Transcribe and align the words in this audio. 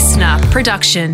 LiSTNR 0.00 0.50
production. 0.50 1.10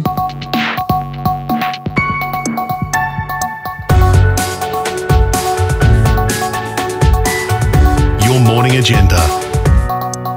Your 8.22 8.38
morning 8.40 8.76
agenda 8.76 9.18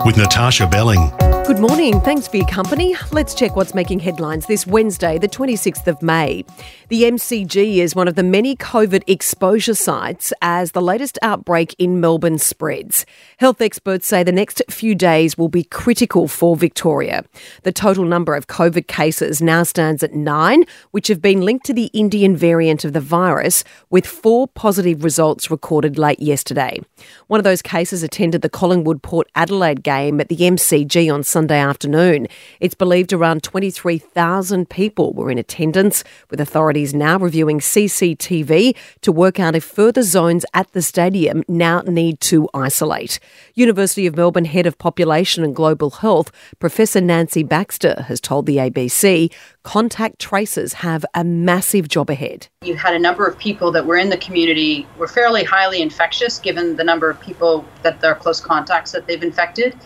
with 0.04 0.18
Natasha 0.18 0.66
Belling. 0.66 1.12
Good 1.50 1.58
morning. 1.58 2.00
Thanks 2.02 2.28
for 2.28 2.38
your 2.38 2.46
company. 2.46 2.96
Let's 3.12 3.34
check 3.34 3.55
what's 3.55 3.73
making 3.73 4.02
headlines 4.02 4.46
this 4.46 4.68
Wednesday, 4.68 5.18
the 5.18 5.28
26th 5.28 5.88
of 5.88 6.00
May. 6.00 6.46
The 6.90 7.05
MCG 7.05 7.78
is 7.78 7.96
one 7.96 8.08
of 8.08 8.14
the 8.14 8.22
many 8.22 8.55
COVID 8.55 9.02
exposure 9.08 9.73
sites 9.73 10.32
as 10.44 10.73
the 10.73 10.82
latest 10.82 11.18
outbreak 11.23 11.76
in 11.80 12.00
Melbourne 12.00 12.38
spreads. 12.38 13.04
Health 13.38 13.62
experts 13.62 14.05
say 14.05 14.22
the 14.22 14.32
next 14.32 14.62
few 14.70 14.94
days 14.94 15.40
will 15.40 15.48
be 15.48 15.64
critical 15.64 16.27
for 16.27 16.55
Victoria. 16.55 17.26
The 17.63 17.72
total 17.72 18.05
number 18.05 18.36
of 18.36 18.45
COVID 18.45 18.86
cases 18.86 19.41
now 19.41 19.63
stands 19.63 20.04
at 20.04 20.13
nine, 20.13 20.66
which 20.91 21.08
have 21.08 21.20
been 21.20 21.41
linked 21.41 21.66
to 21.66 21.73
the 21.73 21.90
Indian 21.94 22.38
variant 22.38 22.86
of 22.86 22.94
the 22.94 23.02
virus, 23.02 23.63
with 23.90 24.05
four 24.05 24.48
positive 24.48 25.04
results 25.04 25.50
recorded 25.50 25.98
late 25.98 26.20
yesterday. 26.20 26.80
One 27.26 27.40
of 27.40 27.44
those 27.44 27.63
cases 27.63 28.04
attended 28.04 28.44
the 28.44 28.50
Collingwood 28.50 29.02
Port 29.02 29.27
Adelaide 29.34 29.81
game 29.81 30.22
at 30.22 30.30
the 30.30 30.38
MCG 30.38 31.12
on 31.12 31.23
Sunday 31.23 31.38
afternoon. 31.48 32.27
It's 32.59 32.75
believed 32.75 33.13
around 33.13 33.43
23,000 33.43 34.70
people 34.70 35.13
were 35.13 35.31
in 35.31 35.38
attendance, 35.38 36.03
with 36.29 36.41
authorities 36.41 36.93
now 36.93 37.17
reviewing 37.17 37.59
CCTV 37.59 38.75
to 39.02 39.12
work 39.12 39.39
out 39.39 39.55
if 39.55 39.63
further 39.63 40.02
zones 40.02 40.45
at 40.53 40.71
the 40.73 40.81
stadium 40.81 41.43
now 41.48 41.81
need 41.81 42.20
to 42.21 42.49
isolate. 42.53 43.20
University 43.53 44.07
of 44.07 44.15
Melbourne 44.15 44.45
Head 44.45 44.65
of 44.65 44.77
Population 44.77 45.43
and 45.43 45.55
Global 45.55 45.89
Health, 45.89 46.31
Professor 46.59 47.02
Nancy 47.02 47.43
Baxter, 47.43 48.05
has 48.07 48.20
told 48.20 48.45
the 48.45 48.57
ABC 48.57 49.31
contact 49.63 50.20
tracers 50.20 50.74
have 50.74 51.05
a 51.13 51.24
massive 51.24 51.87
job 51.87 52.09
ahead. 52.09 52.48
You 52.63 52.76
had 52.76 52.93
a 52.93 52.99
number 52.99 53.27
of 53.27 53.37
people 53.37 53.71
that 53.71 53.85
were 53.85 53.98
in 53.98 54.09
the 54.09 54.18
community 54.18 54.87
were 54.98 55.07
fairly 55.07 55.43
highly 55.43 55.81
infectious 55.81 56.40
given 56.40 56.76
the 56.76 56.84
number 56.84 57.09
of 57.09 57.20
people 57.21 57.65
that 57.84 58.03
are 58.03 58.15
close 58.15 58.41
contacts 58.41 58.91
that 58.91 59.07
they've 59.07 59.21
infected. 59.21 59.77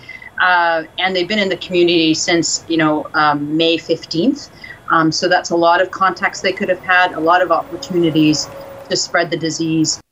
Uh, 0.41 0.83
and 0.97 1.15
they've 1.15 1.27
been 1.27 1.39
in 1.39 1.49
the 1.49 1.57
community 1.57 2.13
since, 2.13 2.63
you 2.67 2.77
know, 2.77 3.05
um, 3.13 3.55
May 3.55 3.77
15th. 3.77 4.49
Um, 4.91 5.11
so 5.11 5.29
that's 5.29 5.51
a 5.51 5.55
lot 5.55 5.81
of 5.81 5.91
contacts 5.91 6.41
they 6.41 6.53
could 6.53 6.69
have 6.69 6.83
had, 6.83 7.13
a 7.13 7.19
lot 7.19 7.41
of 7.41 7.51
opportunities 7.51 8.49
to 8.89 8.95
spread 8.97 9.31
the 9.31 9.37
disease. 9.37 10.02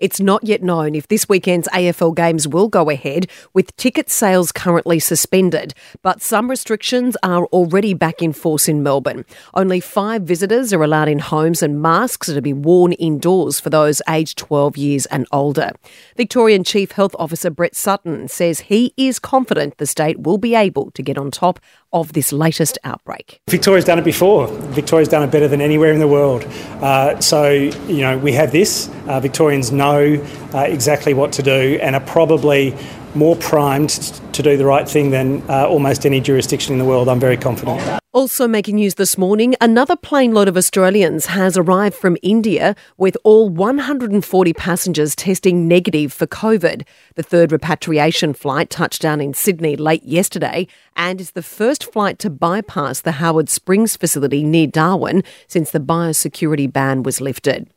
It's 0.00 0.18
not 0.18 0.42
yet 0.42 0.62
known 0.62 0.94
if 0.94 1.08
this 1.08 1.28
weekend's 1.28 1.68
AFL 1.68 2.16
games 2.16 2.48
will 2.48 2.68
go 2.68 2.88
ahead, 2.88 3.30
with 3.52 3.76
ticket 3.76 4.08
sales 4.08 4.50
currently 4.50 4.98
suspended. 4.98 5.74
But 6.02 6.22
some 6.22 6.48
restrictions 6.48 7.18
are 7.22 7.44
already 7.46 7.92
back 7.92 8.22
in 8.22 8.32
force 8.32 8.66
in 8.66 8.82
Melbourne. 8.82 9.26
Only 9.52 9.78
five 9.78 10.22
visitors 10.22 10.72
are 10.72 10.82
allowed 10.82 11.08
in 11.08 11.18
homes, 11.18 11.62
and 11.62 11.82
masks 11.82 12.30
are 12.30 12.34
to 12.34 12.40
be 12.40 12.54
worn 12.54 12.92
indoors 12.92 13.60
for 13.60 13.68
those 13.68 14.00
aged 14.08 14.38
12 14.38 14.78
years 14.78 15.06
and 15.06 15.26
older. 15.32 15.72
Victorian 16.16 16.64
Chief 16.64 16.92
Health 16.92 17.14
Officer 17.18 17.50
Brett 17.50 17.76
Sutton 17.76 18.26
says 18.28 18.60
he 18.60 18.94
is 18.96 19.18
confident 19.18 19.76
the 19.76 19.86
state 19.86 20.20
will 20.20 20.38
be 20.38 20.54
able 20.54 20.90
to 20.92 21.02
get 21.02 21.18
on 21.18 21.30
top 21.30 21.60
of 21.92 22.12
this 22.12 22.32
latest 22.32 22.78
outbreak. 22.84 23.40
Victoria's 23.48 23.84
done 23.84 23.98
it 23.98 24.04
before. 24.04 24.46
Victoria's 24.48 25.08
done 25.08 25.22
it 25.22 25.30
better 25.30 25.48
than 25.48 25.60
anywhere 25.60 25.92
in 25.92 25.98
the 25.98 26.08
world. 26.08 26.44
Uh, 26.80 27.20
so, 27.20 27.50
you 27.50 28.00
know, 28.00 28.16
we 28.18 28.32
have 28.32 28.52
this. 28.52 28.88
Uh, 29.06 29.20
Victorians 29.20 29.72
know 29.72 30.24
uh, 30.54 30.60
exactly 30.60 31.14
what 31.14 31.32
to 31.32 31.42
do 31.42 31.78
and 31.82 31.96
are 31.96 32.00
probably 32.00 32.76
more 33.14 33.36
primed 33.36 33.90
to 34.32 34.42
do 34.42 34.56
the 34.56 34.64
right 34.64 34.88
thing 34.88 35.10
than 35.10 35.42
uh, 35.50 35.66
almost 35.66 36.06
any 36.06 36.20
jurisdiction 36.20 36.72
in 36.72 36.78
the 36.78 36.84
world. 36.84 37.08
I'm 37.08 37.20
very 37.20 37.36
confident. 37.36 38.00
Also 38.12 38.48
making 38.48 38.74
news 38.74 38.94
this 38.96 39.16
morning, 39.16 39.54
another 39.60 39.94
plane 39.94 40.34
load 40.34 40.48
of 40.48 40.56
Australians 40.56 41.26
has 41.26 41.56
arrived 41.56 41.94
from 41.94 42.16
India 42.22 42.74
with 42.96 43.16
all 43.22 43.48
140 43.48 44.52
passengers 44.54 45.14
testing 45.14 45.68
negative 45.68 46.12
for 46.12 46.26
COVID. 46.26 46.84
The 47.14 47.22
third 47.22 47.52
repatriation 47.52 48.34
flight 48.34 48.68
touched 48.68 49.00
down 49.00 49.20
in 49.20 49.32
Sydney 49.32 49.76
late 49.76 50.02
yesterday 50.02 50.66
and 50.96 51.20
is 51.20 51.30
the 51.32 51.42
first 51.42 51.92
flight 51.92 52.18
to 52.18 52.30
bypass 52.30 53.00
the 53.00 53.12
Howard 53.12 53.48
Springs 53.48 53.96
facility 53.96 54.42
near 54.42 54.66
Darwin 54.66 55.22
since 55.46 55.70
the 55.70 55.78
biosecurity 55.78 56.70
ban 56.72 57.04
was 57.04 57.20
lifted. 57.20 57.70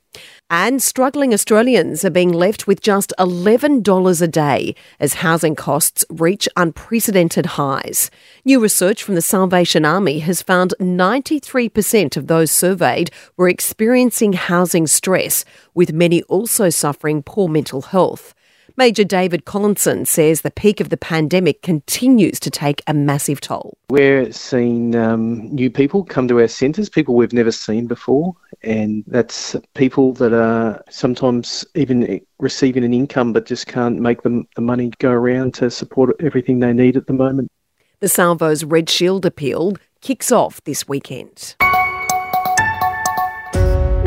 And 0.50 0.84
struggling 0.84 1.34
Australians 1.34 2.06
are 2.06 2.12
being 2.12 2.32
left 2.32 2.68
with 2.68 2.82
just 2.82 3.14
$11 3.18 4.22
a 4.22 4.28
day 4.28 4.76
as 5.00 5.16
housing 5.16 5.56
costs 5.56 6.06
reach 6.10 6.48
unprecedented 6.56 7.46
highs. 7.58 8.12
New 8.46 8.60
research 8.60 9.02
from 9.02 9.16
the 9.16 9.22
Salvation 9.22 9.86
Army 9.86 10.20
has 10.20 10.42
found 10.42 10.76
93% 10.80 12.18
of 12.18 12.28
those 12.28 12.52
surveyed 12.52 13.10
were 13.36 13.50
experiencing 13.50 14.34
housing 14.34 14.86
stress, 14.86 15.44
with 15.74 15.94
many 15.94 16.22
also 16.24 16.70
suffering 16.70 17.24
poor 17.24 17.48
mental 17.48 17.82
health. 17.82 18.34
Major 18.76 19.04
David 19.04 19.46
Collinson 19.46 20.04
says 20.06 20.42
the 20.42 20.50
peak 20.50 20.80
of 20.80 20.90
the 20.90 20.98
pandemic 20.98 21.62
continues 21.62 22.40
to 22.40 22.50
take 22.50 22.82
a 22.88 22.94
massive 22.94 23.40
toll. 23.40 23.78
We're 23.90 24.32
seeing 24.32 24.96
um, 24.96 25.48
new 25.54 25.70
people 25.70 26.04
come 26.04 26.28
to 26.30 26.40
our 26.40 26.48
centres, 26.48 26.90
people 26.90 27.14
we've 27.14 27.34
never 27.34 27.52
seen 27.52 27.86
before, 27.86 28.36
and 28.64 29.04
that's 29.06 29.56
people 29.76 30.14
that 30.14 30.34
are 30.34 30.84
sometimes 30.90 31.64
even 31.76 32.20
receiving 32.40 32.84
an 32.84 32.96
income 32.96 33.32
but 33.32 33.46
just 33.46 33.68
can't 33.68 34.00
make 34.00 34.24
them 34.24 34.48
the 34.56 34.62
money 34.62 34.92
go 34.98 35.12
around 35.12 35.54
to 35.56 35.70
support 35.70 36.16
everything 36.20 36.60
they 36.60 36.74
need 36.74 36.98
at 36.98 37.06
the 37.06 37.14
moment. 37.14 37.52
The 38.00 38.08
Salvo's 38.08 38.64
Red 38.64 38.90
Shield 38.90 39.24
appeal 39.24 39.76
kicks 40.02 40.32
off 40.32 40.64
this 40.64 40.88
weekend. 40.88 41.56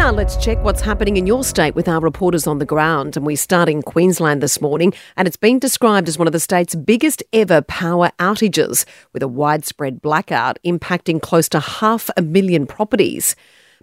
Now 0.07 0.13
let's 0.13 0.37
check 0.37 0.63
what's 0.63 0.83
happening 0.83 1.17
in 1.17 1.27
your 1.27 1.43
state 1.43 1.75
with 1.75 1.89
our 1.89 1.99
reporters 1.99 2.47
on 2.47 2.61
the 2.61 2.65
ground. 2.65 3.17
And 3.17 3.27
we 3.27 3.35
start 3.35 3.69
in 3.69 3.83
Queensland 3.83 4.41
this 4.41 4.61
morning, 4.61 4.95
and 5.17 5.27
it's 5.27 5.37
been 5.37 5.59
described 5.59 6.07
as 6.07 6.17
one 6.17 6.29
of 6.29 6.33
the 6.33 6.39
state's 6.39 6.77
biggest 6.77 7.25
ever 7.33 7.61
power 7.63 8.13
outages, 8.21 8.85
with 9.13 9.25
a 9.25 9.27
widespread 9.27 10.01
blackout 10.01 10.61
impacting 10.65 11.21
close 11.21 11.49
to 11.49 11.59
half 11.59 12.09
a 12.17 12.23
million 12.23 12.69
properties. 12.69 13.35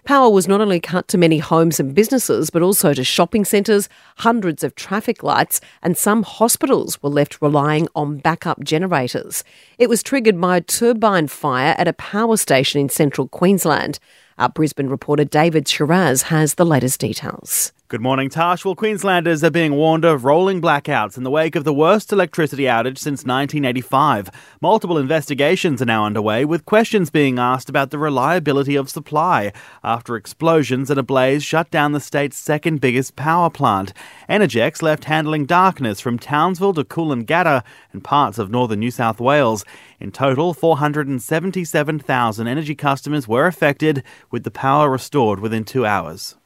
Power 0.04 0.30
was 0.30 0.48
not 0.48 0.62
only 0.62 0.80
cut 0.80 1.08
to 1.08 1.18
many 1.18 1.40
homes 1.40 1.78
and 1.78 1.94
businesses, 1.94 2.48
but 2.48 2.62
also 2.62 2.94
to 2.94 3.04
shopping 3.04 3.44
centres, 3.44 3.90
hundreds 4.18 4.64
of 4.64 4.74
traffic 4.74 5.22
lights, 5.22 5.60
and 5.82 5.96
some 5.96 6.22
hospitals 6.22 7.02
were 7.02 7.10
left 7.10 7.42
relying 7.42 7.86
on 7.94 8.16
backup 8.16 8.64
generators. 8.64 9.44
It 9.76 9.90
was 9.90 10.02
triggered 10.02 10.40
by 10.40 10.56
a 10.56 10.62
turbine 10.62 11.28
fire 11.28 11.74
at 11.76 11.88
a 11.88 11.92
power 11.92 12.38
station 12.38 12.80
in 12.80 12.88
central 12.88 13.28
Queensland. 13.28 13.98
Our 14.36 14.48
Brisbane 14.48 14.88
reporter 14.88 15.24
David 15.24 15.68
Shiraz 15.68 16.22
has 16.22 16.54
the 16.54 16.66
latest 16.66 16.98
details. 16.98 17.72
Good 17.86 18.00
morning, 18.00 18.30
Tash. 18.30 18.64
Well, 18.64 18.74
Queenslanders 18.74 19.44
are 19.44 19.50
being 19.50 19.74
warned 19.74 20.04
of 20.04 20.24
rolling 20.24 20.60
blackouts 20.60 21.16
in 21.16 21.22
the 21.22 21.30
wake 21.30 21.54
of 21.54 21.62
the 21.62 21.72
worst 21.72 22.12
electricity 22.12 22.64
outage 22.64 22.98
since 22.98 23.24
1985. 23.24 24.30
Multiple 24.60 24.98
investigations 24.98 25.80
are 25.80 25.84
now 25.84 26.04
underway, 26.04 26.44
with 26.44 26.64
questions 26.64 27.10
being 27.10 27.38
asked 27.38 27.68
about 27.68 27.90
the 27.90 27.98
reliability 27.98 28.74
of 28.74 28.90
supply 28.90 29.52
after 29.84 30.16
explosions 30.16 30.90
and 30.90 30.98
a 30.98 31.04
blaze 31.04 31.44
shut 31.44 31.70
down 31.70 31.92
the 31.92 32.00
state's 32.00 32.36
second 32.36 32.80
biggest 32.80 33.14
power 33.14 33.50
plant. 33.50 33.92
Energex 34.28 34.82
left 34.82 35.04
handling 35.04 35.46
darkness 35.46 36.00
from 36.00 36.18
Townsville 36.18 36.74
to 36.74 36.82
Coolangatta 36.82 37.62
and 37.92 38.02
parts 38.02 38.38
of 38.38 38.50
northern 38.50 38.80
New 38.80 38.90
South 38.90 39.20
Wales. 39.20 39.64
In 40.00 40.10
total, 40.12 40.54
477,000 40.54 42.46
energy 42.46 42.74
customers 42.74 43.28
were 43.28 43.46
affected, 43.46 44.02
with 44.30 44.44
the 44.44 44.50
power 44.50 44.90
restored 44.90 45.40
within 45.40 45.64
two 45.64 45.86
hours. 45.86 46.36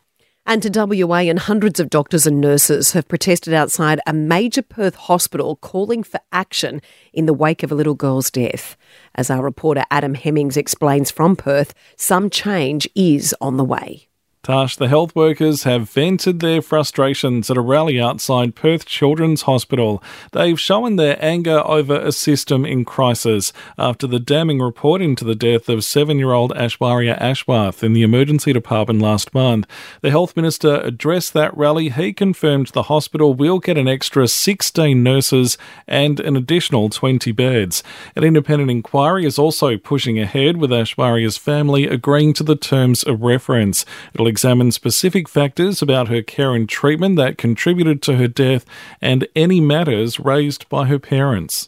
And 0.47 0.63
to 0.63 1.05
WA, 1.05 1.19
and 1.19 1.39
hundreds 1.39 1.79
of 1.79 1.91
doctors 1.91 2.27
and 2.27 2.41
nurses 2.41 2.93
have 2.93 3.07
protested 3.07 3.53
outside 3.53 4.01
a 4.07 4.15
major 4.15 4.63
Perth 4.63 4.95
hospital 4.95 5.57
calling 5.57 6.03
for 6.03 6.21
action 6.33 6.81
in 7.13 7.27
the 7.27 7.35
wake 7.35 7.63
of 7.63 7.71
a 7.71 7.75
little 7.75 7.95
girl's 7.95 8.31
death. 8.31 8.75
As 9.15 9.29
our 9.29 9.43
reporter 9.43 9.85
Adam 9.91 10.15
Hemmings 10.15 10.57
explains 10.57 11.11
from 11.11 11.37
Perth, 11.37 11.75
some 11.97 12.31
change 12.31 12.89
is 12.95 13.35
on 13.43 13.59
the 13.59 13.65
way. 13.65 14.09
Tash, 14.43 14.77
the 14.77 14.89
health 14.89 15.15
workers 15.17 15.65
have 15.65 15.91
vented 15.91 16.41
their 16.41 16.63
frustrations 16.63 17.51
at 17.51 17.57
a 17.57 17.61
rally 17.61 18.01
outside 18.01 18.55
Perth 18.55 18.87
Children's 18.87 19.43
Hospital. 19.43 20.03
They've 20.33 20.59
shown 20.59 20.97
their 20.97 21.23
anger 21.23 21.59
over 21.67 21.97
a 21.97 22.13
system 22.13 22.65
in 22.65 22.85
crisis 22.85 23.53
after 23.77 24.07
the 24.07 24.21
damning 24.21 24.61
report 24.61 25.03
into 25.03 25.25
the 25.25 25.35
death 25.35 25.69
of 25.69 25.85
seven 25.85 26.19
year 26.19 26.33
old 26.33 26.55
Aishwarya 26.55 27.21
Ashwath 27.21 27.83
in 27.83 27.93
the 27.93 28.03
emergency 28.03 28.53
department 28.53 29.03
last 29.03 29.35
month. 29.35 29.67
The 30.03 30.11
health 30.11 30.37
minister 30.37 30.77
addressed 30.77 31.35
that 31.35 31.55
rally. 31.57 31.91
He 31.91 32.13
confirmed 32.13 32.69
the 32.69 32.85
hospital 32.85 33.35
will 33.35 33.59
get 33.59 33.77
an 33.77 33.89
extra 33.89 34.29
16 34.29 35.03
nurses 35.03 35.59
and 35.87 36.21
an 36.21 36.37
additional 36.37 36.89
20 36.89 37.33
beds. 37.33 37.83
An 38.15 38.25
independent 38.25 38.71
inquiry 38.71 39.27
is 39.27 39.39
also 39.39 39.77
pushing 39.77 40.19
ahead 40.19 40.57
with 40.57 40.71
Aishwarya's 40.71 41.37
family 41.37 41.87
agreeing 41.87 42.33
to 42.35 42.45
the 42.45 42.57
terms 42.57 43.03
of 43.03 43.21
reference. 43.21 43.85
It'll 44.15 44.28
examine 44.29 44.71
specific 44.71 45.29
factors 45.29 45.83
about 45.83 46.07
her 46.09 46.23
care 46.23 46.55
and 46.55 46.69
treatment 46.69 47.17
that 47.17 47.39
contributed 47.39 48.01
to 48.03 48.17
her 48.17 48.29
death 48.29 48.65
and 49.01 49.27
any 49.35 49.61
matters 49.61 50.21
raised 50.21 50.69
by 50.69 50.87
her 50.87 51.01
parents. 51.01 51.67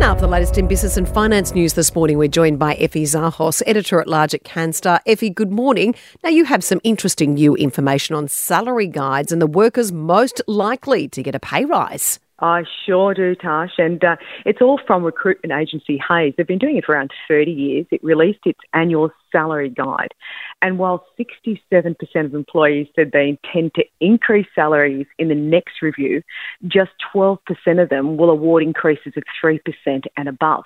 Now, 0.00 0.14
for 0.14 0.22
the 0.22 0.28
latest 0.28 0.56
in 0.58 0.66
business 0.66 0.96
and 0.96 1.06
finance 1.06 1.54
news 1.54 1.74
this 1.74 1.94
morning. 1.94 2.16
We're 2.16 2.28
joined 2.28 2.58
by 2.58 2.74
Effie 2.74 3.04
Zahos, 3.04 3.62
editor 3.66 4.00
at 4.00 4.08
large 4.08 4.34
at 4.34 4.44
Canstar. 4.44 5.00
Effie, 5.06 5.30
good 5.30 5.52
morning. 5.52 5.94
Now, 6.24 6.30
you 6.30 6.46
have 6.46 6.64
some 6.64 6.80
interesting 6.82 7.34
new 7.34 7.54
information 7.54 8.16
on 8.16 8.26
salary 8.26 8.86
guides 8.86 9.30
and 9.30 9.40
the 9.40 9.46
workers 9.46 9.92
most 9.92 10.40
likely 10.46 11.06
to 11.08 11.22
get 11.22 11.34
a 11.34 11.38
pay 11.38 11.64
rise. 11.64 12.18
I 12.40 12.64
sure 12.86 13.14
do, 13.14 13.34
Tash. 13.34 13.72
And 13.78 14.02
uh, 14.02 14.16
it's 14.46 14.60
all 14.60 14.80
from 14.86 15.04
recruitment 15.04 15.52
agency 15.52 16.00
Hays. 16.08 16.34
They've 16.36 16.46
been 16.46 16.58
doing 16.58 16.76
it 16.76 16.84
for 16.84 16.94
around 16.94 17.10
30 17.28 17.50
years. 17.50 17.86
It 17.90 18.02
released 18.02 18.40
its 18.46 18.60
annual 18.72 19.10
salary 19.30 19.68
guide. 19.68 20.14
And 20.62 20.78
while 20.78 21.04
67% 21.18 21.96
of 22.24 22.34
employees 22.34 22.88
said 22.96 23.10
they 23.12 23.28
intend 23.28 23.74
to 23.74 23.84
increase 24.00 24.46
salaries 24.54 25.06
in 25.18 25.28
the 25.28 25.34
next 25.34 25.82
review, 25.82 26.22
just 26.66 26.90
12% 27.14 27.38
of 27.82 27.88
them 27.88 28.16
will 28.16 28.30
award 28.30 28.62
increases 28.62 29.12
of 29.16 29.22
3% 29.42 29.60
and 30.16 30.28
above. 30.28 30.64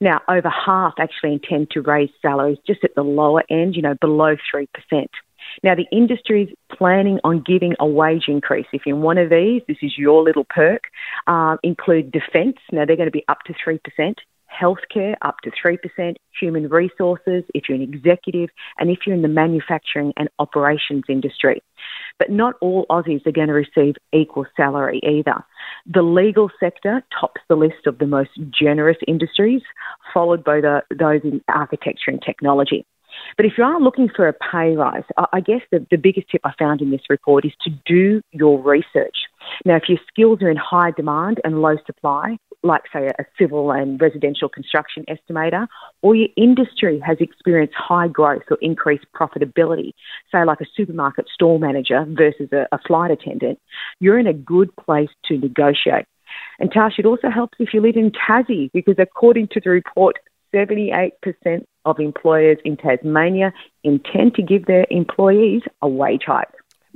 Now, 0.00 0.20
over 0.28 0.50
half 0.50 0.94
actually 0.98 1.32
intend 1.32 1.70
to 1.70 1.80
raise 1.80 2.10
salaries 2.20 2.58
just 2.66 2.84
at 2.84 2.94
the 2.94 3.02
lower 3.02 3.42
end, 3.48 3.76
you 3.76 3.82
know, 3.82 3.94
below 3.94 4.36
3%. 4.54 4.66
Now, 5.62 5.74
the 5.74 5.86
industry 5.92 6.44
is 6.44 6.76
planning 6.76 7.18
on 7.24 7.42
giving 7.46 7.74
a 7.80 7.86
wage 7.86 8.24
increase. 8.28 8.66
If 8.72 8.82
you're 8.86 8.96
in 8.96 9.02
one 9.02 9.18
of 9.18 9.30
these, 9.30 9.62
this 9.68 9.78
is 9.82 9.96
your 9.96 10.22
little 10.22 10.44
perk. 10.44 10.84
Uh, 11.26 11.56
include 11.62 12.12
defence. 12.12 12.56
Now, 12.72 12.84
they're 12.84 12.96
going 12.96 13.08
to 13.08 13.12
be 13.12 13.24
up 13.28 13.38
to 13.46 13.54
3%. 13.54 13.80
Healthcare 14.60 15.16
up 15.22 15.36
to 15.42 15.50
3%, 15.50 16.14
human 16.40 16.68
resources 16.68 17.44
if 17.52 17.64
you're 17.68 17.76
an 17.76 17.82
executive, 17.82 18.48
and 18.78 18.90
if 18.90 19.00
you're 19.04 19.14
in 19.14 19.22
the 19.22 19.28
manufacturing 19.28 20.12
and 20.16 20.28
operations 20.38 21.02
industry. 21.08 21.62
But 22.18 22.30
not 22.30 22.54
all 22.60 22.86
Aussies 22.88 23.26
are 23.26 23.32
going 23.32 23.48
to 23.48 23.52
receive 23.52 23.96
equal 24.12 24.46
salary 24.56 25.00
either. 25.02 25.44
The 25.86 26.02
legal 26.02 26.50
sector 26.58 27.04
tops 27.20 27.40
the 27.48 27.56
list 27.56 27.86
of 27.86 27.98
the 27.98 28.06
most 28.06 28.30
generous 28.48 28.96
industries, 29.06 29.62
followed 30.14 30.42
by 30.44 30.60
the, 30.60 30.82
those 30.96 31.20
in 31.24 31.42
architecture 31.48 32.10
and 32.10 32.22
technology. 32.22 32.86
But 33.36 33.46
if 33.46 33.52
you 33.58 33.64
are 33.64 33.80
looking 33.80 34.08
for 34.14 34.28
a 34.28 34.32
pay 34.32 34.76
rise, 34.76 35.04
I 35.32 35.40
guess 35.40 35.62
the, 35.70 35.86
the 35.90 35.96
biggest 35.96 36.28
tip 36.30 36.40
I 36.44 36.52
found 36.58 36.80
in 36.80 36.90
this 36.90 37.02
report 37.08 37.44
is 37.44 37.52
to 37.62 37.70
do 37.84 38.20
your 38.32 38.60
research. 38.60 39.16
Now, 39.64 39.76
if 39.76 39.88
your 39.88 39.98
skills 40.08 40.42
are 40.42 40.50
in 40.50 40.56
high 40.56 40.90
demand 40.90 41.40
and 41.44 41.62
low 41.62 41.76
supply, 41.86 42.38
like, 42.62 42.82
say, 42.92 43.06
a 43.06 43.24
civil 43.38 43.70
and 43.70 44.00
residential 44.00 44.48
construction 44.48 45.04
estimator, 45.08 45.66
or 46.02 46.14
your 46.14 46.28
industry 46.36 47.00
has 47.04 47.18
experienced 47.20 47.74
high 47.76 48.08
growth 48.08 48.42
or 48.50 48.58
increased 48.60 49.06
profitability, 49.14 49.92
say, 50.32 50.44
like 50.44 50.60
a 50.60 50.66
supermarket 50.76 51.26
store 51.32 51.58
manager 51.58 52.04
versus 52.08 52.48
a, 52.52 52.66
a 52.72 52.78
flight 52.86 53.10
attendant, 53.10 53.58
you're 54.00 54.18
in 54.18 54.26
a 54.26 54.32
good 54.32 54.74
place 54.76 55.10
to 55.26 55.38
negotiate. 55.38 56.06
And 56.58 56.70
Tash, 56.70 56.98
it 56.98 57.06
also 57.06 57.28
helps 57.30 57.58
if 57.60 57.72
you 57.72 57.80
live 57.80 57.96
in 57.96 58.10
Tassie, 58.10 58.70
because 58.72 58.96
according 58.98 59.48
to 59.48 59.60
the 59.62 59.70
report, 59.70 60.16
78% 60.54 61.12
of 61.86 61.98
employers 61.98 62.58
in 62.64 62.76
Tasmania 62.76 63.52
intend 63.84 64.34
to 64.34 64.42
give 64.42 64.66
their 64.66 64.86
employees 64.90 65.62
a 65.80 65.88
wage 65.88 66.24
hike. 66.26 66.48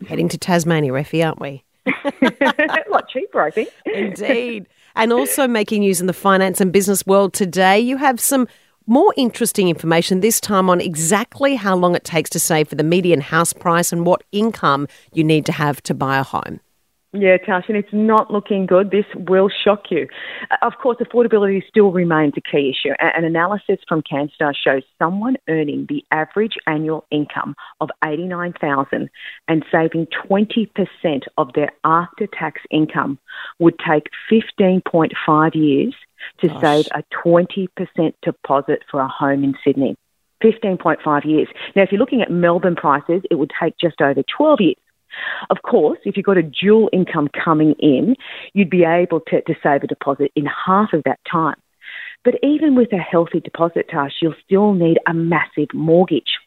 Heading 0.06 0.28
to 0.28 0.38
Tasmania, 0.38 0.94
Effie, 0.94 1.22
aren't 1.22 1.40
we? 1.40 1.64
a 1.86 2.82
lot 2.90 3.08
cheaper, 3.08 3.40
I 3.40 3.50
think. 3.50 3.70
Indeed. 3.86 4.66
And 4.96 5.12
also 5.12 5.46
making 5.46 5.80
news 5.80 6.00
in 6.00 6.06
the 6.06 6.12
finance 6.12 6.60
and 6.60 6.72
business 6.72 7.06
world 7.06 7.32
today, 7.32 7.78
you 7.78 7.96
have 7.96 8.20
some 8.20 8.48
more 8.86 9.14
interesting 9.16 9.68
information 9.68 10.20
this 10.20 10.40
time 10.40 10.68
on 10.68 10.80
exactly 10.80 11.54
how 11.54 11.76
long 11.76 11.94
it 11.94 12.04
takes 12.04 12.28
to 12.30 12.40
save 12.40 12.68
for 12.68 12.74
the 12.74 12.82
median 12.82 13.20
house 13.20 13.52
price 13.52 13.92
and 13.92 14.04
what 14.04 14.24
income 14.32 14.88
you 15.12 15.22
need 15.22 15.46
to 15.46 15.52
have 15.52 15.80
to 15.84 15.94
buy 15.94 16.18
a 16.18 16.24
home. 16.24 16.60
Yeah, 17.12 17.38
Tarshan, 17.38 17.74
it's 17.74 17.92
not 17.92 18.30
looking 18.30 18.66
good. 18.66 18.92
This 18.92 19.04
will 19.16 19.48
shock 19.48 19.90
you. 19.90 20.06
Uh, 20.48 20.56
of 20.62 20.74
course, 20.80 20.98
affordability 20.98 21.60
still 21.68 21.90
remains 21.90 22.34
a 22.36 22.40
key 22.40 22.70
issue. 22.70 22.94
An 23.00 23.24
analysis 23.24 23.78
from 23.88 24.02
Canstar 24.02 24.54
shows 24.54 24.84
someone 24.96 25.36
earning 25.48 25.86
the 25.88 26.04
average 26.12 26.54
annual 26.68 27.04
income 27.10 27.56
of 27.80 27.90
89000 28.04 29.10
and 29.48 29.64
saving 29.72 30.06
20% 30.28 30.68
of 31.36 31.52
their 31.54 31.72
after-tax 31.82 32.60
income 32.70 33.18
would 33.58 33.74
take 33.80 34.04
15.5 34.30 35.54
years 35.56 35.94
to 36.40 36.46
Gosh. 36.46 36.60
save 36.60 36.86
a 36.94 37.02
20% 37.26 37.68
deposit 38.22 38.84
for 38.88 39.00
a 39.00 39.08
home 39.08 39.42
in 39.42 39.56
Sydney. 39.64 39.96
15.5 40.44 41.24
years. 41.24 41.48
Now, 41.74 41.82
if 41.82 41.90
you're 41.90 41.98
looking 41.98 42.22
at 42.22 42.30
Melbourne 42.30 42.76
prices, 42.76 43.22
it 43.30 43.34
would 43.34 43.50
take 43.60 43.76
just 43.78 44.00
over 44.00 44.22
12 44.22 44.60
years. 44.60 44.76
Of 45.50 45.58
course, 45.62 45.98
if 46.04 46.16
you've 46.16 46.26
got 46.26 46.38
a 46.38 46.42
dual 46.42 46.88
income 46.92 47.28
coming 47.44 47.74
in, 47.78 48.16
you'd 48.54 48.70
be 48.70 48.84
able 48.84 49.20
to, 49.28 49.42
to 49.42 49.54
save 49.62 49.82
a 49.82 49.86
deposit 49.86 50.32
in 50.36 50.46
half 50.46 50.92
of 50.92 51.02
that 51.04 51.20
time. 51.30 51.56
But 52.24 52.34
even 52.42 52.74
with 52.74 52.92
a 52.92 52.98
healthy 52.98 53.40
deposit 53.40 53.88
Tash, 53.88 54.12
you'll 54.20 54.34
still 54.44 54.74
need 54.74 54.98
a 55.08 55.14
massive 55.14 55.68
mortgage. 55.72 56.38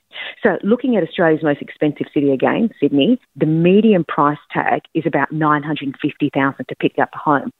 So, 0.43 0.59
looking 0.61 0.95
at 0.95 1.03
Australia's 1.03 1.43
most 1.43 1.61
expensive 1.61 2.05
city 2.13 2.31
again, 2.31 2.69
Sydney, 2.79 3.19
the 3.35 3.47
median 3.47 4.03
price 4.03 4.37
tag 4.51 4.81
is 4.93 5.05
about 5.07 5.31
950,000 5.31 6.65
to 6.67 6.75
pick 6.75 6.99
up 7.01 7.09
a 7.15 7.17
home. 7.17 7.51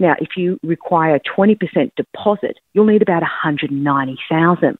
Now, 0.00 0.14
if 0.20 0.30
you 0.36 0.58
require 0.64 1.14
a 1.14 1.20
20% 1.20 1.92
deposit, 1.96 2.58
you'll 2.72 2.86
need 2.86 3.02
about 3.02 3.22
190,000. 3.22 4.78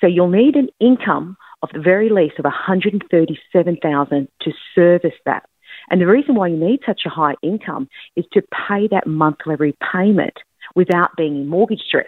So, 0.00 0.06
you'll 0.06 0.30
need 0.30 0.54
an 0.54 0.68
income 0.78 1.36
of 1.62 1.70
the 1.72 1.80
very 1.80 2.08
least 2.08 2.38
of 2.38 2.44
137,000 2.44 4.28
to 4.42 4.52
service 4.74 5.14
that. 5.26 5.44
And 5.90 6.00
the 6.00 6.06
reason 6.06 6.34
why 6.34 6.48
you 6.48 6.56
need 6.56 6.80
such 6.86 7.02
a 7.06 7.10
high 7.10 7.34
income 7.42 7.88
is 8.16 8.24
to 8.32 8.42
pay 8.42 8.88
that 8.88 9.06
monthly 9.06 9.56
repayment 9.56 10.34
without 10.74 11.16
being 11.16 11.36
in 11.36 11.48
mortgage 11.48 11.82
stress. 11.86 12.06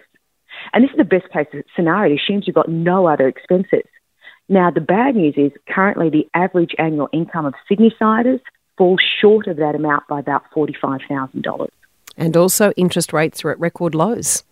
And 0.72 0.84
this 0.84 0.90
is 0.90 0.96
the 0.96 1.04
best 1.04 1.30
case 1.32 1.46
scenario. 1.74 2.14
It 2.14 2.20
assumes 2.22 2.46
you've 2.46 2.54
got 2.54 2.68
no 2.68 3.06
other 3.06 3.26
expenses. 3.26 3.84
Now, 4.48 4.70
the 4.70 4.80
bad 4.80 5.16
news 5.16 5.34
is 5.36 5.52
currently 5.68 6.10
the 6.10 6.28
average 6.34 6.74
annual 6.78 7.08
income 7.12 7.46
of 7.46 7.54
Sydney 7.68 7.94
siders 7.98 8.40
falls 8.76 9.00
short 9.20 9.46
of 9.46 9.56
that 9.56 9.74
amount 9.74 10.06
by 10.08 10.20
about 10.20 10.42
$45,000. 10.54 11.68
And 12.16 12.36
also, 12.36 12.72
interest 12.72 13.12
rates 13.12 13.44
are 13.44 13.50
at 13.50 13.60
record 13.60 13.94
lows. 13.94 14.44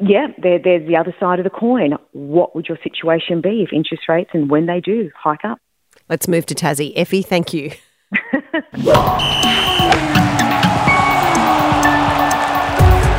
Yeah, 0.00 0.28
there, 0.42 0.58
there's 0.62 0.86
the 0.86 0.96
other 0.96 1.14
side 1.18 1.38
of 1.38 1.44
the 1.44 1.50
coin. 1.50 1.94
What 2.12 2.54
would 2.54 2.66
your 2.68 2.78
situation 2.82 3.40
be 3.40 3.62
if 3.62 3.72
interest 3.72 4.04
rates 4.08 4.30
and 4.32 4.50
when 4.50 4.66
they 4.66 4.80
do 4.80 5.10
hike 5.16 5.44
up? 5.44 5.58
Let's 6.08 6.28
move 6.28 6.46
to 6.46 6.54
Tassie. 6.54 6.92
Effie, 6.96 7.22
thank 7.22 7.52
you. 7.52 7.72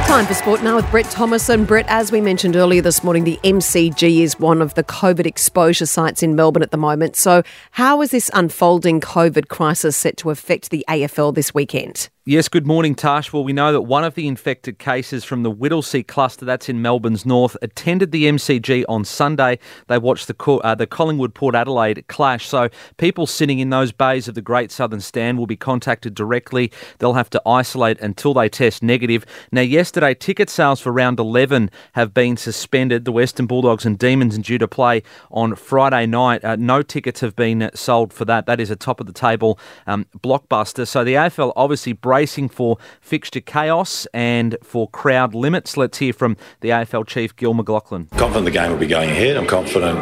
Time 0.08 0.26
for 0.26 0.34
sport 0.34 0.64
now 0.64 0.78
with 0.78 0.90
Brett 0.90 1.06
Thomas. 1.12 1.50
And 1.50 1.68
Brett, 1.68 1.86
as 1.90 2.12
we 2.12 2.22
mentioned 2.22 2.56
earlier 2.56 2.82
this 2.82 3.04
morning, 3.04 3.24
the 3.24 3.38
MCG 3.44 4.22
is 4.22 4.40
one 4.40 4.62
of 4.62 4.74
the 4.74 4.84
COVID 4.84 5.26
exposure 5.26 5.86
sites 5.86 6.24
in 6.24 6.36
Melbourne 6.36 6.64
at 6.64 6.72
the 6.72 6.78
moment. 6.78 7.16
So, 7.16 7.44
how 7.72 8.02
is 8.02 8.12
this 8.12 8.32
unfolding 8.34 9.02
COVID 9.02 9.50
crisis 9.50 9.98
set 9.98 10.18
to 10.18 10.30
affect 10.30 10.70
the 10.70 10.84
AFL 10.90 11.36
this 11.36 11.54
weekend? 11.54 12.10
Yes, 12.30 12.50
good 12.50 12.68
morning, 12.68 12.94
Tash. 12.94 13.32
Well, 13.32 13.46
we 13.46 13.54
know 13.54 13.72
that 13.72 13.84
one 13.84 14.04
of 14.04 14.16
the 14.16 14.28
infected 14.28 14.80
cases 14.80 15.24
from 15.24 15.44
the 15.44 15.50
Whittlesea 15.50 16.06
cluster, 16.06 16.44
that's 16.44 16.68
in 16.68 16.82
Melbourne's 16.82 17.26
north, 17.26 17.56
attended 17.62 18.12
the 18.12 18.26
MCG 18.26 18.84
on 18.90 19.06
Sunday. 19.06 19.60
They 19.88 19.98
watched 19.98 20.28
the 20.28 20.36
uh, 20.38 20.76
the 20.76 20.86
Collingwood 20.86 21.34
Port 21.34 21.56
Adelaide 21.56 22.04
clash. 22.10 22.46
So 22.46 22.68
people 22.98 23.28
sitting 23.28 23.60
in 23.60 23.70
those 23.70 23.94
bays 23.94 24.28
of 24.28 24.36
the 24.36 24.42
Great 24.42 24.74
Southern 24.74 25.00
Stand 25.00 25.38
will 25.38 25.48
be 25.48 25.56
contacted 25.56 26.16
directly. 26.16 26.70
They'll 27.00 27.14
have 27.14 27.30
to 27.30 27.42
isolate 27.46 27.98
until 28.02 28.34
they 28.34 28.50
test 28.50 28.84
negative. 28.84 29.26
Now, 29.54 29.62
yesterday, 29.62 30.14
ticket 30.14 30.50
sales 30.50 30.82
for 30.82 30.92
round 30.92 31.22
11 31.22 31.72
have 31.94 32.14
been 32.14 32.36
suspended. 32.36 33.06
The 33.06 33.14
Western 33.14 33.48
Bulldogs 33.48 33.86
and 33.86 33.98
Demons 33.98 34.38
are 34.38 34.42
due 34.42 34.58
to 34.58 34.68
play 34.68 35.02
on 35.32 35.56
Friday 35.56 36.06
night. 36.06 36.44
Uh, 36.44 36.58
no 36.58 36.82
tickets 36.82 37.22
have 37.22 37.38
been 37.38 37.72
sold 37.74 38.12
for 38.12 38.26
that. 38.26 38.48
That 38.48 38.60
is 38.60 38.70
a 38.70 38.76
top 38.76 39.00
of 39.00 39.06
the 39.06 39.14
table 39.14 39.58
um, 39.86 40.06
blockbuster. 40.20 40.86
So 40.86 41.06
the 41.06 41.14
AFL 41.14 41.54
obviously 41.56 41.94
bracing 42.18 42.50
for 42.50 42.80
fixture 43.00 43.40
chaos 43.40 44.08
and 44.12 44.58
for 44.64 44.90
crowd 44.90 45.36
limits. 45.36 45.78
Let's 45.78 46.00
hear 46.00 46.14
from 46.14 46.36
the 46.62 46.70
AFL 46.70 47.06
chief, 47.06 47.36
Gil 47.36 47.54
McLachlan. 47.54 48.10
Confident 48.18 48.46
the 48.46 48.50
game 48.50 48.72
will 48.72 48.80
be 48.80 48.88
going 48.88 49.12
ahead. 49.12 49.38
I'm 49.38 49.46
confident 49.46 50.00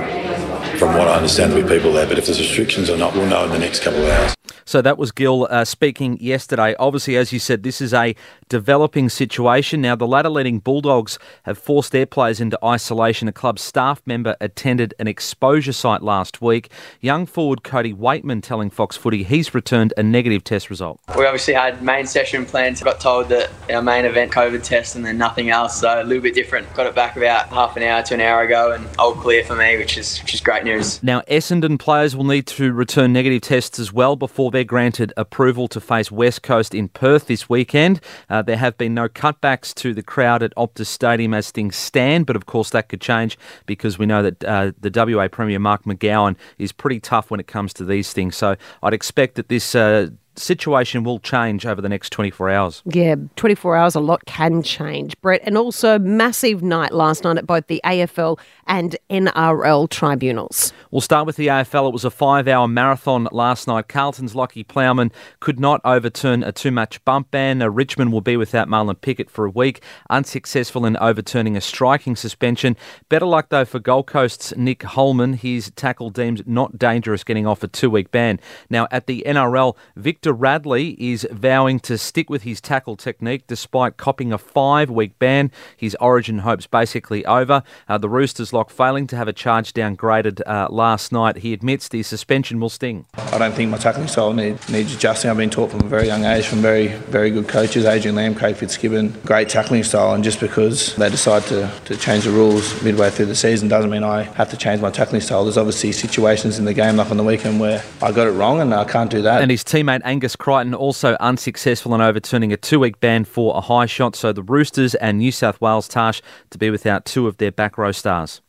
from 0.79 0.97
what 0.97 1.09
I 1.09 1.15
understand 1.15 1.51
there'll 1.51 1.67
be 1.67 1.75
people 1.75 1.91
there, 1.91 2.07
but 2.07 2.17
if 2.17 2.27
there's 2.27 2.39
restrictions 2.39 2.89
or 2.89 2.95
not, 2.95 3.13
we'll 3.15 3.27
know 3.27 3.43
in 3.43 3.51
the 3.51 3.59
next 3.59 3.83
couple 3.83 4.01
of 4.01 4.09
hours. 4.09 4.35
So 4.65 4.81
that 4.81 4.97
was 4.97 5.11
Gil 5.11 5.47
uh, 5.49 5.65
speaking 5.65 6.17
yesterday. 6.19 6.75
Obviously, 6.79 7.17
as 7.17 7.31
you 7.31 7.39
said, 7.39 7.63
this 7.63 7.81
is 7.81 7.93
a 7.93 8.15
developing 8.49 9.09
situation. 9.09 9.81
Now, 9.81 9.95
the 9.95 10.07
ladder 10.07 10.29
leading 10.29 10.59
Bulldogs 10.59 11.17
have 11.43 11.57
forced 11.57 11.91
their 11.91 12.05
players 12.05 12.39
into 12.39 12.57
isolation. 12.63 13.27
A 13.27 13.31
club 13.31 13.59
staff 13.59 14.01
member 14.05 14.35
attended 14.39 14.93
an 14.99 15.07
exposure 15.07 15.73
site 15.73 16.01
last 16.01 16.41
week. 16.41 16.69
Young 17.01 17.25
forward 17.25 17.63
Cody 17.63 17.93
Weightman 17.93 18.41
telling 18.41 18.69
Fox 18.69 18.95
Footy 18.95 19.23
he's 19.23 19.53
returned 19.53 19.93
a 19.97 20.03
negative 20.03 20.43
test 20.43 20.69
result. 20.69 20.99
We 21.17 21.25
obviously 21.25 21.53
had 21.53 21.81
main 21.81 22.05
session 22.05 22.45
planned. 22.45 22.81
Got 22.81 22.99
told 22.99 23.29
that 23.29 23.49
our 23.71 23.81
main 23.81 24.05
event 24.05 24.31
COVID 24.31 24.63
test 24.63 24.95
and 24.95 25.05
then 25.05 25.17
nothing 25.17 25.49
else. 25.49 25.79
So 25.79 26.01
a 26.01 26.03
little 26.03 26.21
bit 26.23 26.35
different. 26.35 26.71
Got 26.73 26.87
it 26.87 26.95
back 26.95 27.17
about 27.17 27.49
half 27.49 27.77
an 27.77 27.83
hour 27.83 28.03
to 28.03 28.13
an 28.13 28.21
hour 28.21 28.41
ago 28.43 28.73
and 28.73 28.85
all 28.99 29.13
clear 29.13 29.43
for 29.43 29.55
me, 29.55 29.77
which 29.77 29.97
is 29.97 30.19
which 30.21 30.33
is 30.33 30.41
great 30.41 30.63
news. 30.63 31.01
Now, 31.03 31.21
Essendon 31.21 31.79
players 31.79 32.15
will 32.15 32.25
need 32.25 32.47
to 32.47 32.73
return 32.73 33.13
negative 33.13 33.41
tests 33.41 33.79
as 33.79 33.91
well 33.91 34.15
before 34.15 34.34
they're 34.51 34.63
granted 34.63 35.13
approval 35.17 35.67
to 35.69 35.79
face 35.79 36.11
West 36.11 36.43
Coast 36.43 36.75
in 36.75 36.89
Perth 36.89 37.27
this 37.27 37.49
weekend. 37.49 38.01
Uh, 38.29 38.41
there 38.41 38.57
have 38.57 38.77
been 38.77 38.93
no 38.93 39.07
cutbacks 39.07 39.73
to 39.75 39.93
the 39.93 40.03
crowd 40.03 40.43
at 40.43 40.53
Optus 40.55 40.87
Stadium 40.87 41.33
as 41.33 41.51
things 41.51 41.75
stand, 41.75 42.25
but 42.25 42.35
of 42.35 42.45
course 42.45 42.69
that 42.71 42.89
could 42.89 43.01
change 43.01 43.37
because 43.65 43.97
we 43.97 44.05
know 44.05 44.21
that 44.21 44.43
uh, 44.43 44.71
the 44.79 44.91
WA 44.93 45.27
Premier 45.27 45.59
Mark 45.59 45.83
McGowan 45.83 46.35
is 46.57 46.71
pretty 46.71 46.99
tough 46.99 47.31
when 47.31 47.39
it 47.39 47.47
comes 47.47 47.73
to 47.73 47.85
these 47.85 48.13
things. 48.13 48.35
So 48.35 48.55
I'd 48.83 48.93
expect 48.93 49.35
that 49.35 49.49
this 49.49 49.73
uh, 49.73 50.09
situation 50.37 51.03
will 51.03 51.19
change 51.19 51.65
over 51.65 51.81
the 51.81 51.89
next 51.89 52.11
24 52.11 52.49
hours. 52.49 52.81
Yeah, 52.85 53.15
24 53.35 53.75
hours, 53.75 53.95
a 53.95 53.99
lot 53.99 54.25
can 54.25 54.63
change, 54.63 55.19
Brett. 55.21 55.41
And 55.43 55.57
also, 55.57 55.99
massive 55.99 56.61
night 56.61 56.91
last 56.91 57.23
night 57.23 57.37
at 57.37 57.47
both 57.47 57.67
the 57.67 57.81
AFL 57.85 58.39
and 58.67 58.95
NRL 59.09 59.89
tribunals. 59.89 60.73
We'll 60.91 61.01
start 61.01 61.25
with 61.25 61.35
the 61.35 61.47
AFL. 61.47 61.89
It 61.89 61.93
was 61.93 62.05
a 62.05 62.09
five 62.09 62.47
hour 62.47 62.67
marathon 62.67 63.27
last 63.31 63.67
night. 63.67 63.87
Carlton's 63.87 64.33
Lachie 64.33 64.67
Plowman 64.67 65.11
could 65.39 65.59
not 65.59 65.81
overturn 65.83 66.43
a 66.43 66.51
two 66.51 66.71
match 66.71 67.03
bump 67.05 67.31
ban. 67.31 67.59
Richmond 67.59 68.11
will 68.11 68.21
be 68.21 68.37
without 68.37 68.67
Marlon 68.67 68.99
Pickett 68.99 69.29
for 69.29 69.45
a 69.45 69.49
week, 69.49 69.81
unsuccessful 70.09 70.85
in 70.85 70.97
overturning 70.97 71.57
a 71.57 71.61
striking 71.61 72.15
suspension. 72.15 72.75
Better 73.09 73.25
luck, 73.25 73.49
though, 73.49 73.65
for 73.65 73.79
Gold 73.79 74.07
Coast's 74.07 74.55
Nick 74.55 74.83
Holman. 74.83 75.33
His 75.33 75.71
tackle 75.75 76.09
deemed 76.09 76.47
not 76.47 76.77
dangerous, 76.77 77.23
getting 77.23 77.45
off 77.45 77.63
a 77.63 77.67
two 77.67 77.89
week 77.89 78.11
ban. 78.11 78.39
Now, 78.69 78.87
at 78.91 79.07
the 79.07 79.23
NRL, 79.25 79.75
Victor 79.95 80.24
Radley 80.33 80.95
is 80.99 81.27
vowing 81.31 81.79
to 81.81 81.97
stick 81.97 82.29
with 82.29 82.43
his 82.43 82.61
tackle 82.61 82.95
technique 82.95 83.47
despite 83.47 83.97
copping 83.97 84.31
a 84.31 84.37
five 84.37 84.89
week 84.89 85.17
ban. 85.19 85.51
His 85.75 85.95
origin 85.99 86.39
hopes 86.39 86.67
basically 86.67 87.25
over. 87.25 87.63
Uh, 87.87 87.97
the 87.97 88.09
Roosters 88.09 88.53
lock 88.53 88.69
failing 88.69 89.07
to 89.07 89.15
have 89.15 89.27
a 89.27 89.33
charge 89.33 89.73
downgraded 89.73 90.41
uh, 90.45 90.67
last 90.69 91.11
night. 91.11 91.37
He 91.37 91.53
admits 91.53 91.89
the 91.89 92.03
suspension 92.03 92.59
will 92.59 92.69
sting. 92.69 93.05
I 93.15 93.37
don't 93.37 93.53
think 93.53 93.71
my 93.71 93.77
tackling 93.77 94.07
style 94.07 94.33
need, 94.33 94.57
needs 94.69 94.93
adjusting. 94.95 95.29
I've 95.29 95.37
been 95.37 95.49
taught 95.49 95.71
from 95.71 95.81
a 95.81 95.87
very 95.87 96.07
young 96.07 96.25
age 96.25 96.47
from 96.47 96.59
very, 96.59 96.87
very 96.87 97.29
good 97.29 97.47
coaches, 97.47 97.85
Adrian 97.85 98.15
Lam, 98.15 98.35
Craig 98.35 98.55
Fitzgibbon, 98.55 99.09
great 99.25 99.49
tackling 99.49 99.83
style. 99.83 100.13
And 100.13 100.23
just 100.23 100.39
because 100.39 100.95
they 100.95 101.09
decide 101.09 101.43
to, 101.43 101.71
to 101.85 101.97
change 101.97 102.25
the 102.25 102.31
rules 102.31 102.81
midway 102.83 103.09
through 103.09 103.27
the 103.27 103.35
season 103.35 103.67
doesn't 103.67 103.89
mean 103.89 104.03
I 104.03 104.23
have 104.23 104.49
to 104.51 104.57
change 104.57 104.81
my 104.81 104.91
tackling 104.91 105.21
style. 105.21 105.43
There's 105.43 105.57
obviously 105.57 105.91
situations 105.91 106.59
in 106.59 106.65
the 106.65 106.73
game, 106.73 106.95
like 106.97 107.11
on 107.11 107.17
the 107.17 107.23
weekend, 107.23 107.59
where 107.59 107.83
I 108.01 108.11
got 108.11 108.27
it 108.27 108.31
wrong 108.31 108.61
and 108.61 108.73
I 108.73 108.85
can't 108.85 109.09
do 109.09 109.21
that. 109.23 109.41
And 109.41 109.51
his 109.51 109.63
teammate 109.63 110.01
Angus 110.15 110.37
Crichton 110.37 110.73
also 110.73 111.17
unsuccessful 111.19 111.93
in 111.93 111.99
overturning 111.99 112.53
a 112.53 112.57
two 112.57 112.79
week 112.79 113.01
ban 113.01 113.25
for 113.25 113.53
a 113.57 113.59
high 113.59 113.85
shot. 113.85 114.15
So 114.15 114.31
the 114.31 114.43
Roosters 114.43 114.95
and 114.95 115.17
New 115.17 115.29
South 115.29 115.59
Wales 115.59 115.89
Tash 115.89 116.21
to 116.51 116.57
be 116.57 116.69
without 116.69 117.03
two 117.03 117.27
of 117.27 117.35
their 117.35 117.51
back 117.51 117.77
row 117.77 117.91
stars. 117.91 118.41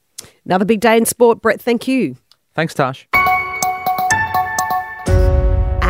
Another 0.44 0.64
big 0.64 0.78
day 0.78 0.96
in 0.96 1.06
sport, 1.06 1.42
Brett. 1.42 1.60
Thank 1.60 1.88
you. 1.88 2.16
Thanks, 2.54 2.72
Tash. 2.72 3.08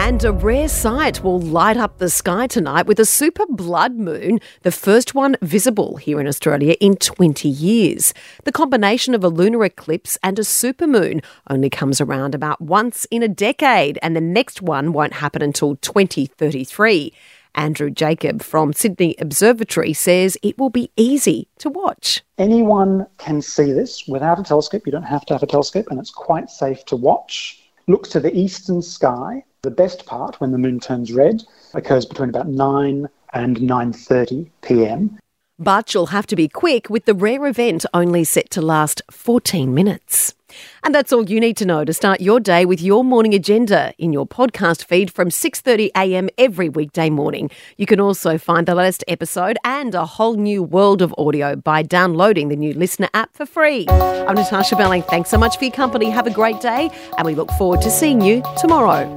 And 0.06 0.22
a 0.22 0.30
rare 0.30 0.68
sight 0.68 1.24
will 1.24 1.40
light 1.40 1.76
up 1.76 1.98
the 1.98 2.08
sky 2.08 2.46
tonight 2.46 2.86
with 2.86 3.00
a 3.00 3.04
super 3.04 3.44
blood 3.48 3.96
moon, 3.96 4.38
the 4.62 4.70
first 4.70 5.16
one 5.16 5.36
visible 5.42 5.96
here 5.96 6.20
in 6.20 6.28
Australia 6.28 6.76
in 6.80 6.94
20 6.94 7.48
years. 7.48 8.14
The 8.44 8.52
combination 8.52 9.16
of 9.16 9.24
a 9.24 9.28
lunar 9.28 9.64
eclipse 9.64 10.16
and 10.22 10.38
a 10.38 10.42
supermoon 10.42 11.24
only 11.50 11.68
comes 11.68 12.00
around 12.00 12.36
about 12.36 12.60
once 12.60 13.04
in 13.10 13.24
a 13.24 13.28
decade, 13.28 13.98
and 14.00 14.14
the 14.14 14.20
next 14.20 14.62
one 14.62 14.92
won't 14.92 15.14
happen 15.14 15.42
until 15.42 15.74
2033. 15.74 17.12
Andrew 17.56 17.90
Jacob 17.90 18.44
from 18.44 18.72
Sydney 18.72 19.16
Observatory 19.18 19.92
says 19.92 20.38
it 20.40 20.56
will 20.56 20.70
be 20.70 20.88
easy 20.96 21.48
to 21.58 21.68
watch. 21.68 22.22
Anyone 22.38 23.08
can 23.18 23.42
see 23.42 23.72
this 23.72 24.06
without 24.06 24.38
a 24.38 24.44
telescope. 24.44 24.82
You 24.86 24.92
don't 24.92 25.02
have 25.02 25.26
to 25.26 25.34
have 25.34 25.42
a 25.42 25.48
telescope, 25.48 25.88
and 25.90 25.98
it's 25.98 26.12
quite 26.12 26.48
safe 26.48 26.84
to 26.84 26.94
watch. 26.94 27.60
Look 27.88 28.08
to 28.08 28.18
the 28.18 28.36
eastern 28.36 28.82
sky. 28.82 29.44
The 29.62 29.70
best 29.70 30.06
part, 30.06 30.40
when 30.40 30.50
the 30.50 30.58
moon 30.58 30.80
turns 30.80 31.12
red, 31.12 31.44
occurs 31.72 32.04
between 32.04 32.30
about 32.30 32.48
9 32.48 33.08
and 33.32 33.56
9:30 33.58 34.50
p.m. 34.62 35.18
But 35.56 35.94
you'll 35.94 36.06
have 36.06 36.26
to 36.26 36.36
be 36.36 36.48
quick 36.48 36.90
with 36.90 37.04
the 37.04 37.14
rare 37.14 37.46
event 37.46 37.86
only 37.94 38.24
set 38.24 38.50
to 38.50 38.60
last 38.60 39.02
14 39.12 39.72
minutes. 39.72 40.34
And 40.82 40.94
that's 40.94 41.12
all 41.12 41.28
you 41.28 41.40
need 41.40 41.56
to 41.58 41.64
know 41.64 41.84
to 41.84 41.92
start 41.92 42.20
your 42.20 42.40
day 42.40 42.64
with 42.64 42.80
your 42.80 43.04
morning 43.04 43.34
agenda 43.34 43.92
in 43.98 44.12
your 44.12 44.26
podcast 44.26 44.84
feed 44.84 45.10
from 45.10 45.30
6:30 45.30 45.90
a.m. 45.96 46.28
every 46.38 46.68
weekday 46.68 47.10
morning. 47.10 47.50
You 47.76 47.86
can 47.86 48.00
also 48.00 48.38
find 48.38 48.66
the 48.66 48.74
latest 48.74 49.04
episode 49.08 49.58
and 49.64 49.94
a 49.94 50.06
whole 50.06 50.36
new 50.36 50.62
world 50.62 51.02
of 51.02 51.14
audio 51.18 51.56
by 51.56 51.82
downloading 51.82 52.48
the 52.48 52.56
new 52.56 52.74
LiSTNR 52.74 53.10
app 53.14 53.34
for 53.34 53.46
free. 53.46 53.86
I'm 53.88 54.34
Natasha 54.34 54.76
Belling. 54.76 55.02
Thanks 55.02 55.30
so 55.30 55.38
much 55.38 55.58
for 55.58 55.64
your 55.64 55.72
company. 55.72 56.10
Have 56.10 56.26
a 56.26 56.30
great 56.30 56.60
day, 56.60 56.90
and 57.16 57.26
we 57.26 57.34
look 57.34 57.50
forward 57.52 57.80
to 57.82 57.90
seeing 57.90 58.20
you 58.20 58.42
tomorrow. 58.58 59.12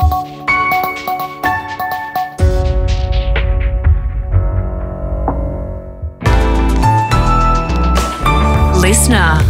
LiSTNR. 8.80 9.49